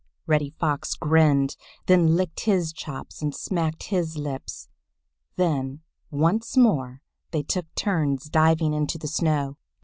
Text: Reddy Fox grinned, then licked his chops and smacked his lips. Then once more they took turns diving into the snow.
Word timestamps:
Reddy 0.25 0.49
Fox 0.49 0.95
grinned, 0.95 1.55
then 1.85 2.15
licked 2.15 2.39
his 2.45 2.73
chops 2.73 3.21
and 3.21 3.35
smacked 3.35 3.83
his 3.93 4.17
lips. 4.17 4.67
Then 5.35 5.81
once 6.09 6.57
more 6.57 7.03
they 7.29 7.43
took 7.43 7.67
turns 7.75 8.27
diving 8.27 8.73
into 8.73 8.97
the 8.97 9.07
snow. 9.07 9.57